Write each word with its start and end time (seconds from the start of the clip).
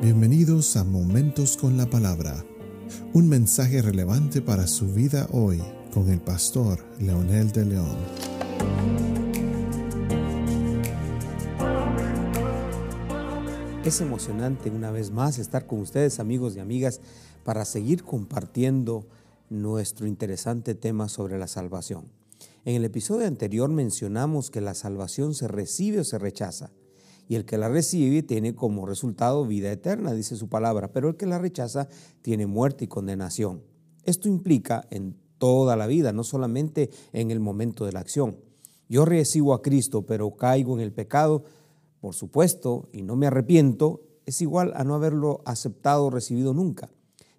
Bienvenidos 0.00 0.76
a 0.76 0.84
Momentos 0.84 1.56
con 1.56 1.76
la 1.76 1.90
Palabra, 1.90 2.44
un 3.14 3.28
mensaje 3.28 3.82
relevante 3.82 4.40
para 4.40 4.68
su 4.68 4.86
vida 4.94 5.26
hoy 5.32 5.60
con 5.92 6.08
el 6.08 6.20
pastor 6.20 6.78
Leonel 7.00 7.50
de 7.50 7.64
León. 7.64 7.96
Es 13.84 14.00
emocionante 14.00 14.70
una 14.70 14.92
vez 14.92 15.10
más 15.10 15.40
estar 15.40 15.66
con 15.66 15.80
ustedes 15.80 16.20
amigos 16.20 16.54
y 16.54 16.60
amigas 16.60 17.00
para 17.42 17.64
seguir 17.64 18.04
compartiendo 18.04 19.04
nuestro 19.50 20.06
interesante 20.06 20.76
tema 20.76 21.08
sobre 21.08 21.40
la 21.40 21.48
salvación. 21.48 22.04
En 22.64 22.76
el 22.76 22.84
episodio 22.84 23.26
anterior 23.26 23.68
mencionamos 23.68 24.52
que 24.52 24.60
la 24.60 24.74
salvación 24.74 25.34
se 25.34 25.48
recibe 25.48 25.98
o 25.98 26.04
se 26.04 26.18
rechaza 26.18 26.70
y 27.28 27.34
el 27.34 27.44
que 27.44 27.58
la 27.58 27.68
recibe 27.68 28.22
tiene 28.22 28.54
como 28.54 28.86
resultado 28.86 29.46
vida 29.46 29.70
eterna, 29.70 30.14
dice 30.14 30.34
su 30.34 30.48
palabra, 30.48 30.92
pero 30.92 31.10
el 31.10 31.16
que 31.16 31.26
la 31.26 31.38
rechaza 31.38 31.88
tiene 32.22 32.46
muerte 32.46 32.86
y 32.86 32.88
condenación. 32.88 33.62
Esto 34.04 34.28
implica 34.28 34.86
en 34.90 35.14
toda 35.36 35.76
la 35.76 35.86
vida, 35.86 36.12
no 36.12 36.24
solamente 36.24 36.90
en 37.12 37.30
el 37.30 37.38
momento 37.38 37.84
de 37.84 37.92
la 37.92 38.00
acción. 38.00 38.38
Yo 38.88 39.04
recibo 39.04 39.52
a 39.52 39.60
Cristo, 39.60 40.06
pero 40.06 40.36
caigo 40.36 40.74
en 40.74 40.80
el 40.80 40.92
pecado, 40.92 41.44
por 42.00 42.14
supuesto, 42.14 42.88
y 42.92 43.02
no 43.02 43.14
me 43.14 43.26
arrepiento, 43.26 44.00
es 44.24 44.40
igual 44.40 44.72
a 44.74 44.82
no 44.84 44.94
haberlo 44.94 45.42
aceptado 45.44 46.06
o 46.06 46.10
recibido 46.10 46.54
nunca. 46.54 46.88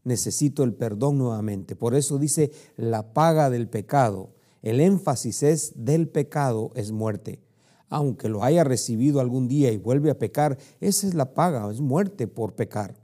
Necesito 0.04 0.64
el 0.64 0.76
perdón 0.76 1.18
nuevamente. 1.18 1.76
Por 1.76 1.96
eso 1.96 2.20
dice 2.20 2.52
la 2.78 3.14
paga 3.14 3.50
del 3.50 3.68
pecado. 3.68 4.36
El 4.62 4.82
énfasis 4.82 5.42
es 5.42 5.74
del 5.76 6.08
pecado 6.08 6.72
es 6.76 6.92
muerte 6.92 7.42
aunque 7.90 8.30
lo 8.30 8.44
haya 8.44 8.64
recibido 8.64 9.20
algún 9.20 9.48
día 9.48 9.72
y 9.72 9.78
vuelve 9.78 10.12
a 10.12 10.20
pecar, 10.20 10.58
esa 10.80 11.08
es 11.08 11.14
la 11.14 11.34
paga, 11.34 11.70
es 11.72 11.82
muerte 11.82 12.28
por 12.28 12.54
pecar. 12.54 12.96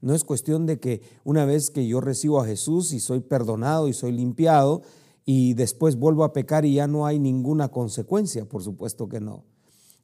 No 0.00 0.14
es 0.14 0.24
cuestión 0.24 0.66
de 0.66 0.78
que 0.78 1.02
una 1.24 1.44
vez 1.44 1.70
que 1.70 1.86
yo 1.86 2.00
recibo 2.00 2.40
a 2.40 2.46
Jesús 2.46 2.92
y 2.92 3.00
soy 3.00 3.20
perdonado 3.20 3.88
y 3.88 3.92
soy 3.92 4.12
limpiado 4.12 4.82
y 5.24 5.54
después 5.54 5.96
vuelvo 5.96 6.24
a 6.24 6.32
pecar 6.32 6.64
y 6.64 6.74
ya 6.74 6.86
no 6.86 7.04
hay 7.04 7.18
ninguna 7.18 7.68
consecuencia, 7.68 8.44
por 8.44 8.62
supuesto 8.62 9.08
que 9.08 9.20
no. 9.20 9.44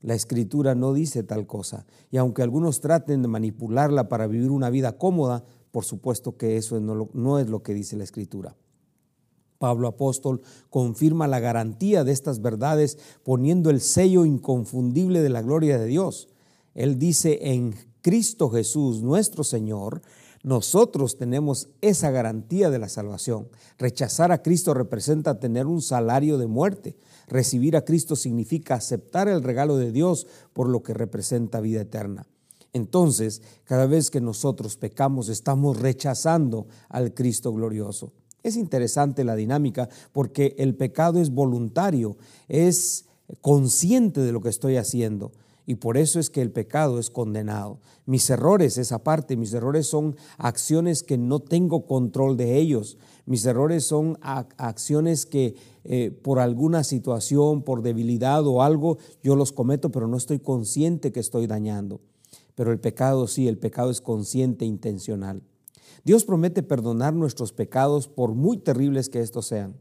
La 0.03 0.14
escritura 0.14 0.75
no 0.75 0.92
dice 0.92 1.22
tal 1.22 1.47
cosa. 1.47 1.86
Y 2.11 2.19
aunque 2.19 2.42
algunos 2.42 2.81
traten 2.81 3.22
de 3.22 3.28
manipularla 3.28 4.09
para 4.09 4.27
vivir 4.27 4.50
una 4.50 4.69
vida 4.69 4.98
cómoda, 4.98 5.44
por 5.70 5.84
supuesto 5.84 6.36
que 6.36 6.56
eso 6.56 6.78
no, 6.78 7.38
es 7.38 7.48
lo 7.48 7.62
que 7.62 7.72
dice 7.72 7.97
la 7.97 8.05
escritura. 8.05 8.55
Pablo 9.58 9.88
apóstol 9.88 10.41
confirma 10.70 11.27
la 11.27 11.41
garantía 11.41 12.05
de 12.05 12.12
estas 12.12 12.42
verdades 12.42 12.98
poniendo 13.22 13.70
el 13.70 13.80
sello 13.80 14.24
inconfundible 14.24 15.22
de 15.22 15.28
la 15.30 15.42
gloria 15.42 15.78
de 15.78 15.86
Dios. 15.86 16.28
Él 16.74 16.98
dice, 16.98 17.38
en 17.52 17.75
Cristo 18.02 18.50
Jesús, 18.50 19.02
nuestro 19.02 19.44
Señor, 19.44 20.02
nosotros 20.44 21.16
tenemos 21.16 21.70
esa 21.80 22.10
garantía 22.10 22.69
de 22.69 22.78
la 22.78 22.91
salvación. 22.91 23.48
Rechazar 23.78 24.30
a 24.30 24.42
Cristo 24.42 24.75
representa 24.75 25.41
tener 25.41 25.66
un 25.66 25.80
salario 25.80 26.36
de 26.36 26.47
muerte. 26.47 26.98
Recibir 27.27 27.78
a 27.78 27.84
Cristo 27.86 28.14
significa 28.14 28.75
aceptar 28.75 29.27
el 29.28 29.42
regalo 29.42 29.78
de 29.78 29.91
Dios 29.91 30.27
por 30.52 30.69
lo 30.69 30.82
que 30.82 30.92
representa 30.92 31.60
vida 31.60 31.80
eterna. 31.80 32.27
Entonces, 32.75 33.41
cada 33.64 33.86
vez 33.86 34.10
que 34.10 34.20
nosotros 34.20 34.77
pecamos, 34.77 35.30
estamos 35.30 35.80
rechazando 35.80 36.66
al 36.91 37.14
Cristo 37.14 37.52
glorioso. 37.52 38.12
Es 38.45 38.56
interesante 38.56 39.25
la 39.25 39.37
dinámica 39.37 39.89
porque 40.12 40.55
el 40.59 40.77
pecado 40.77 41.19
es 41.19 41.31
voluntario, 41.31 42.19
es 42.47 43.06
consciente 43.41 44.20
de 44.20 44.33
lo 44.33 44.42
que 44.42 44.50
estoy 44.50 44.77
haciendo. 44.77 45.33
Y 45.67 45.77
por 45.77 45.97
eso 45.97 46.20
es 46.20 46.28
que 46.28 46.42
el 46.42 46.50
pecado 46.53 46.98
es 46.98 47.09
condenado. 47.09 47.81
Mis 48.05 48.28
errores, 48.28 48.77
esa 48.77 49.03
parte, 49.03 49.39
mis 49.39 49.55
errores 49.55 49.87
son 49.87 50.15
acciones 50.37 51.03
que 51.03 51.17
no 51.17 51.41
tengo 51.41 51.87
control 51.87 52.37
de 52.37 52.59
ellos. 52.59 52.99
Mis 53.25 53.47
errores 53.47 53.84
son 53.84 54.19
acciones 54.21 55.25
que 55.25 55.56
eh, 55.84 56.10
por 56.10 56.38
alguna 56.38 56.84
situación, 56.84 57.62
por 57.62 57.81
debilidad 57.81 58.47
o 58.47 58.62
algo, 58.62 58.99
yo 59.22 59.37
los 59.37 59.53
cometo, 59.53 59.91
pero 59.91 60.06
no 60.06 60.19
estoy 60.19 60.38
consciente 60.38 61.12
que 61.12 61.21
estoy 61.21 61.47
dañando. 61.47 62.03
Pero 62.54 62.72
el 62.72 62.78
pecado 62.78 63.27
sí, 63.27 63.49
el 63.49 63.56
pecado 63.56 63.91
es 63.91 64.03
consciente 64.03 64.66
e 64.66 64.69
intencional. 64.69 65.43
Dios 66.05 66.25
promete 66.25 66.62
perdonar 66.62 67.15
nuestros 67.15 67.53
pecados 67.53 68.09
por 68.09 68.34
muy 68.34 68.59
terribles 68.59 69.09
que 69.09 69.21
estos 69.21 69.47
sean. 69.47 69.77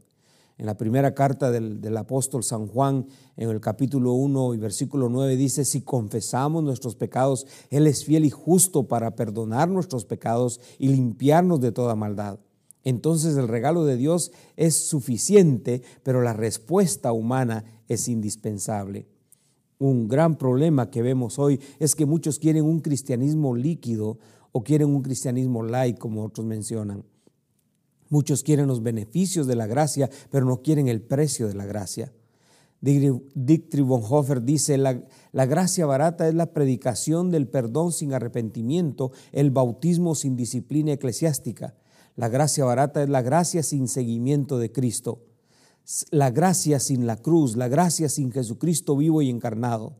En 0.56 0.66
la 0.66 0.76
primera 0.76 1.14
carta 1.14 1.50
del, 1.50 1.96
apóstol 1.96 2.44
San 2.44 2.68
Juan, 2.68 3.06
en 3.36 3.50
el 3.50 3.60
capítulo 3.60 4.12
1 4.12 4.54
y 4.54 4.58
versículo 4.58 5.08
9, 5.08 5.36
dice, 5.36 5.64
si 5.64 5.80
confesamos 5.80 6.62
nuestros 6.62 6.94
pecados, 6.94 7.46
Él 7.70 7.88
es 7.88 8.04
fiel 8.04 8.24
y 8.24 8.30
justo 8.30 8.86
para 8.86 9.16
perdonar 9.16 9.68
nuestros 9.68 10.04
pecados 10.04 10.60
y 10.78 10.88
limpiarnos 10.88 11.60
de 11.60 11.72
toda 11.72 11.96
maldad. 11.96 12.38
Entonces 12.84 13.36
el 13.36 13.48
regalo 13.48 13.84
de 13.84 13.96
Dios 13.96 14.30
es 14.56 14.76
suficiente, 14.76 15.82
pero 16.04 16.22
la 16.22 16.34
respuesta 16.34 17.12
humana 17.12 17.64
es 17.88 18.06
indispensable. 18.08 19.08
Un 19.78 20.06
gran 20.06 20.36
problema 20.36 20.88
que 20.88 21.02
vemos 21.02 21.38
hoy 21.40 21.60
es 21.80 21.96
que 21.96 22.06
muchos 22.06 22.38
quieren 22.38 22.64
un 22.64 22.80
cristianismo 22.80 23.56
líquido 23.56 24.18
o 24.56 24.62
quieren 24.62 24.94
un 24.94 25.02
cristianismo 25.02 25.64
light, 25.64 25.98
como 25.98 26.22
otros 26.22 26.46
mencionan. 26.46 27.04
Muchos 28.08 28.44
quieren 28.44 28.68
los 28.68 28.84
beneficios 28.84 29.48
de 29.48 29.56
la 29.56 29.66
gracia, 29.66 30.08
pero 30.30 30.46
no 30.46 30.62
quieren 30.62 30.86
el 30.86 31.02
precio 31.02 31.48
de 31.48 31.54
la 31.54 31.66
gracia. 31.66 32.12
Dietrich 32.80 33.84
Bonhoeffer 33.84 34.42
dice, 34.42 34.78
la 34.78 35.46
gracia 35.46 35.86
barata 35.86 36.28
es 36.28 36.34
la 36.34 36.52
predicación 36.52 37.32
del 37.32 37.48
perdón 37.48 37.90
sin 37.90 38.12
arrepentimiento, 38.12 39.10
el 39.32 39.50
bautismo 39.50 40.14
sin 40.14 40.36
disciplina 40.36 40.92
eclesiástica. 40.92 41.74
La 42.14 42.28
gracia 42.28 42.64
barata 42.64 43.02
es 43.02 43.08
la 43.08 43.22
gracia 43.22 43.64
sin 43.64 43.88
seguimiento 43.88 44.58
de 44.58 44.70
Cristo, 44.70 45.24
la 46.12 46.30
gracia 46.30 46.78
sin 46.78 47.08
la 47.08 47.16
cruz, 47.16 47.56
la 47.56 47.66
gracia 47.66 48.08
sin 48.08 48.30
Jesucristo 48.30 48.96
vivo 48.96 49.20
y 49.20 49.30
encarnado. 49.30 49.96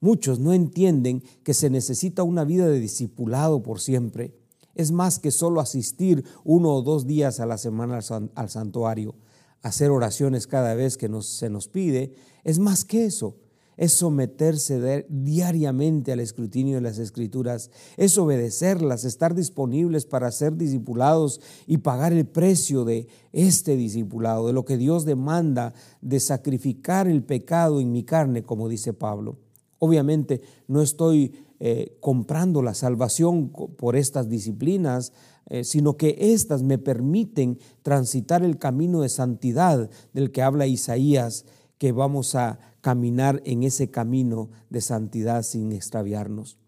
Muchos 0.00 0.38
no 0.38 0.52
entienden 0.52 1.22
que 1.42 1.54
se 1.54 1.70
necesita 1.70 2.22
una 2.22 2.44
vida 2.44 2.68
de 2.68 2.80
discipulado 2.80 3.62
por 3.62 3.80
siempre. 3.80 4.34
Es 4.74 4.92
más 4.92 5.18
que 5.18 5.30
solo 5.30 5.60
asistir 5.60 6.24
uno 6.44 6.74
o 6.74 6.82
dos 6.82 7.06
días 7.06 7.40
a 7.40 7.46
la 7.46 7.56
semana 7.56 8.00
al 8.34 8.50
santuario, 8.50 9.14
hacer 9.62 9.90
oraciones 9.90 10.46
cada 10.46 10.74
vez 10.74 10.98
que 10.98 11.10
se 11.22 11.48
nos 11.48 11.68
pide. 11.68 12.14
Es 12.44 12.58
más 12.58 12.84
que 12.84 13.06
eso. 13.06 13.36
Es 13.78 13.92
someterse 13.92 15.04
diariamente 15.10 16.12
al 16.12 16.20
escrutinio 16.20 16.76
de 16.76 16.80
las 16.80 16.98
escrituras, 16.98 17.70
es 17.98 18.16
obedecerlas, 18.16 19.04
estar 19.04 19.34
disponibles 19.34 20.06
para 20.06 20.32
ser 20.32 20.56
discipulados 20.56 21.42
y 21.66 21.78
pagar 21.78 22.14
el 22.14 22.26
precio 22.26 22.86
de 22.86 23.06
este 23.32 23.76
discipulado, 23.76 24.46
de 24.46 24.54
lo 24.54 24.64
que 24.64 24.78
Dios 24.78 25.04
demanda, 25.04 25.74
de 26.00 26.20
sacrificar 26.20 27.06
el 27.06 27.22
pecado 27.22 27.78
en 27.78 27.92
mi 27.92 28.02
carne, 28.02 28.42
como 28.42 28.70
dice 28.70 28.94
Pablo. 28.94 29.36
Obviamente 29.78 30.40
no 30.68 30.80
estoy 30.80 31.34
eh, 31.58 31.96
comprando 32.00 32.62
la 32.62 32.74
salvación 32.74 33.48
por 33.50 33.96
estas 33.96 34.28
disciplinas, 34.28 35.12
eh, 35.48 35.64
sino 35.64 35.96
que 35.96 36.16
éstas 36.18 36.62
me 36.62 36.78
permiten 36.78 37.58
transitar 37.82 38.42
el 38.42 38.58
camino 38.58 39.00
de 39.00 39.08
santidad 39.08 39.88
del 40.12 40.32
que 40.32 40.42
habla 40.42 40.66
Isaías, 40.66 41.44
que 41.78 41.92
vamos 41.92 42.34
a 42.34 42.58
caminar 42.80 43.42
en 43.44 43.62
ese 43.62 43.90
camino 43.90 44.50
de 44.70 44.80
santidad 44.80 45.42
sin 45.42 45.72
extraviarnos. 45.72 46.58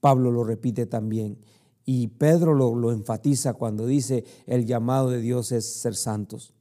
Pablo 0.00 0.30
lo 0.30 0.44
repite 0.44 0.86
también 0.86 1.38
y 1.84 2.08
Pedro 2.08 2.54
lo, 2.54 2.74
lo 2.74 2.92
enfatiza 2.92 3.54
cuando 3.54 3.86
dice 3.86 4.24
el 4.46 4.66
llamado 4.66 5.10
de 5.10 5.20
Dios 5.20 5.52
es 5.52 5.66
ser 5.66 5.94
santos. 5.94 6.54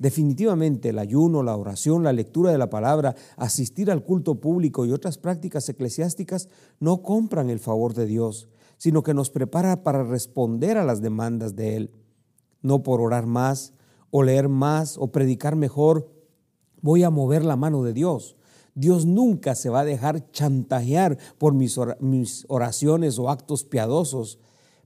Definitivamente 0.00 0.88
el 0.88 0.98
ayuno, 0.98 1.42
la 1.42 1.54
oración, 1.54 2.02
la 2.02 2.14
lectura 2.14 2.50
de 2.50 2.56
la 2.56 2.70
palabra, 2.70 3.14
asistir 3.36 3.90
al 3.90 4.02
culto 4.02 4.40
público 4.40 4.86
y 4.86 4.92
otras 4.92 5.18
prácticas 5.18 5.68
eclesiásticas 5.68 6.48
no 6.78 7.02
compran 7.02 7.50
el 7.50 7.58
favor 7.58 7.92
de 7.92 8.06
Dios, 8.06 8.48
sino 8.78 9.02
que 9.02 9.12
nos 9.12 9.28
prepara 9.28 9.82
para 9.82 10.02
responder 10.02 10.78
a 10.78 10.86
las 10.86 11.02
demandas 11.02 11.54
de 11.54 11.76
Él. 11.76 11.90
No 12.62 12.82
por 12.82 13.02
orar 13.02 13.26
más 13.26 13.74
o 14.10 14.22
leer 14.22 14.48
más 14.48 14.96
o 14.96 15.12
predicar 15.12 15.54
mejor, 15.54 16.10
voy 16.80 17.02
a 17.02 17.10
mover 17.10 17.44
la 17.44 17.56
mano 17.56 17.82
de 17.82 17.92
Dios. 17.92 18.38
Dios 18.74 19.04
nunca 19.04 19.54
se 19.54 19.68
va 19.68 19.80
a 19.80 19.84
dejar 19.84 20.30
chantajear 20.30 21.18
por 21.36 21.52
mis 21.52 22.46
oraciones 22.48 23.18
o 23.18 23.28
actos 23.28 23.64
piadosos 23.64 24.38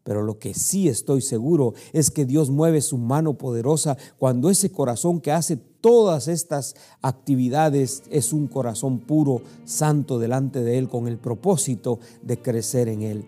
pero 0.05 0.23
lo 0.23 0.39
que 0.39 0.55
sí 0.55 0.89
estoy 0.89 1.23
seguro 1.23 1.75
es 1.93 2.11
que 2.11 2.27
Dios 2.27 2.51
mueve 2.51 2.81
su 2.83 2.99
mano 2.99 3.35
poderosa 3.35 3.97
cuando 4.19 4.51
ese 4.51 4.71
corazón 4.71 5.21
que 5.21 5.33
hace 5.33 5.57
todas 5.57 6.29
estas 6.29 6.77
actividades 7.03 8.05
es 8.11 8.33
un 8.33 8.47
corazón 8.47 9.01
puro, 9.01 9.43
santo 9.65 10.19
delante 10.19 10.63
de 10.63 10.79
Él, 10.79 10.89
con 10.89 11.09
el 11.09 11.19
propósito 11.19 11.99
de 12.23 12.41
crecer 12.41 12.89
en 12.89 13.03
Él. 13.03 13.25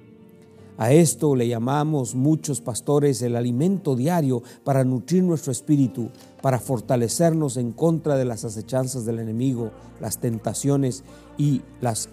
A 0.78 0.92
esto 0.92 1.34
le 1.34 1.48
llamamos 1.48 2.14
muchos 2.14 2.60
pastores 2.60 3.22
el 3.22 3.36
alimento 3.36 3.96
diario 3.96 4.42
para 4.62 4.84
nutrir 4.84 5.22
nuestro 5.22 5.50
espíritu, 5.50 6.10
para 6.42 6.58
fortalecernos 6.58 7.56
en 7.56 7.72
contra 7.72 8.16
de 8.16 8.26
las 8.26 8.44
acechanzas 8.44 9.06
del 9.06 9.18
enemigo, 9.18 9.70
las 10.02 10.18
tentaciones 10.18 11.02
y 11.38 11.62
las 11.80 12.10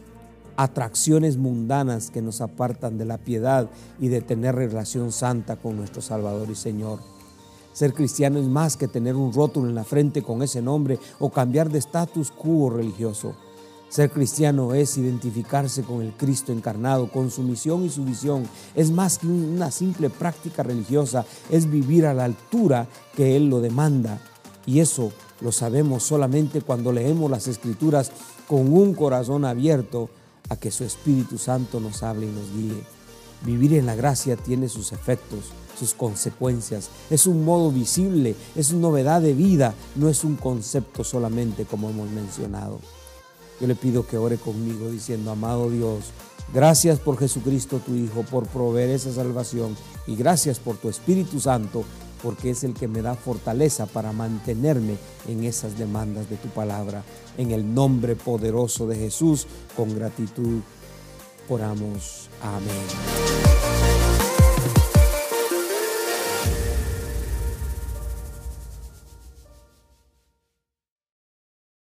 atracciones 0.57 1.37
mundanas 1.37 2.09
que 2.09 2.21
nos 2.21 2.41
apartan 2.41 2.97
de 2.97 3.05
la 3.05 3.17
piedad 3.17 3.69
y 3.99 4.07
de 4.07 4.21
tener 4.21 4.55
relación 4.55 5.11
santa 5.11 5.55
con 5.55 5.75
nuestro 5.75 6.01
Salvador 6.01 6.49
y 6.49 6.55
Señor. 6.55 6.99
Ser 7.73 7.93
cristiano 7.93 8.39
es 8.39 8.45
más 8.45 8.77
que 8.77 8.87
tener 8.87 9.15
un 9.15 9.33
rótulo 9.33 9.67
en 9.67 9.75
la 9.75 9.83
frente 9.83 10.21
con 10.21 10.43
ese 10.43 10.61
nombre 10.61 10.99
o 11.19 11.31
cambiar 11.31 11.69
de 11.69 11.79
status 11.79 12.31
quo 12.31 12.69
religioso. 12.69 13.35
Ser 13.89 14.09
cristiano 14.09 14.73
es 14.73 14.97
identificarse 14.97 15.83
con 15.83 16.01
el 16.01 16.13
Cristo 16.13 16.51
encarnado, 16.51 17.11
con 17.11 17.29
su 17.29 17.43
misión 17.43 17.83
y 17.83 17.89
su 17.89 18.03
visión. 18.03 18.43
Es 18.73 18.91
más 18.91 19.19
que 19.19 19.27
una 19.27 19.69
simple 19.69 20.09
práctica 20.09 20.63
religiosa, 20.63 21.25
es 21.51 21.69
vivir 21.69 22.05
a 22.05 22.13
la 22.13 22.23
altura 22.25 22.87
que 23.15 23.35
Él 23.35 23.49
lo 23.49 23.61
demanda. 23.61 24.19
Y 24.65 24.79
eso 24.79 25.11
lo 25.41 25.51
sabemos 25.51 26.03
solamente 26.03 26.61
cuando 26.61 26.91
leemos 26.91 27.29
las 27.29 27.47
escrituras 27.47 28.11
con 28.47 28.73
un 28.73 28.93
corazón 28.93 29.45
abierto 29.45 30.09
a 30.53 30.57
que 30.57 30.71
su 30.71 30.83
Espíritu 30.83 31.37
Santo 31.37 31.79
nos 31.79 32.03
hable 32.03 32.25
y 32.25 32.29
nos 32.29 32.51
guíe. 32.53 32.83
Vivir 33.45 33.73
en 33.73 33.85
la 33.85 33.95
gracia 33.95 34.37
tiene 34.37 34.69
sus 34.69 34.93
efectos, 34.93 35.51
sus 35.77 35.93
consecuencias. 35.93 36.89
Es 37.09 37.27
un 37.27 37.43
modo 37.43 37.71
visible, 37.71 38.35
es 38.55 38.71
una 38.71 38.83
novedad 38.83 39.21
de 39.21 39.33
vida, 39.33 39.73
no 39.95 40.09
es 40.09 40.23
un 40.23 40.35
concepto 40.35 41.03
solamente 41.03 41.65
como 41.65 41.89
hemos 41.89 42.09
mencionado. 42.09 42.79
Yo 43.59 43.67
le 43.67 43.75
pido 43.75 44.07
que 44.07 44.17
ore 44.17 44.37
conmigo 44.37 44.89
diciendo, 44.89 45.31
amado 45.31 45.69
Dios, 45.69 46.05
gracias 46.53 46.99
por 46.99 47.17
Jesucristo 47.17 47.81
tu 47.85 47.95
Hijo, 47.95 48.23
por 48.23 48.47
proveer 48.47 48.91
esa 48.91 49.13
salvación 49.13 49.75
y 50.07 50.15
gracias 50.15 50.59
por 50.59 50.77
tu 50.77 50.89
Espíritu 50.89 51.39
Santo 51.39 51.83
porque 52.23 52.51
es 52.51 52.63
el 52.63 52.73
que 52.73 52.87
me 52.87 53.01
da 53.01 53.15
fortaleza 53.15 53.85
para 53.85 54.13
mantenerme 54.13 54.95
en 55.27 55.43
esas 55.43 55.77
demandas 55.77 56.29
de 56.29 56.37
tu 56.37 56.47
palabra. 56.47 57.03
En 57.37 57.51
el 57.51 57.73
nombre 57.73 58.15
poderoso 58.15 58.87
de 58.87 58.95
Jesús, 58.95 59.45
con 59.75 59.93
gratitud, 59.93 60.61
oramos. 61.49 62.29
Amén. 62.41 64.02